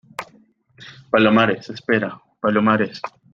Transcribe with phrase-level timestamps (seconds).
[1.11, 2.19] palomares, espera.
[2.39, 2.99] palomares.